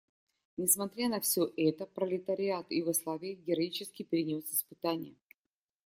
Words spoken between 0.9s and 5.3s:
на все это пролетариат Югославии героически перенес испытания.